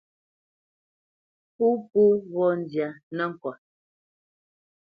Pó 1.55 1.65
po 1.89 2.01
ghɔ̂ 2.31 2.49
nzyâ 2.59 2.87
nəŋkɔt. 3.15 3.59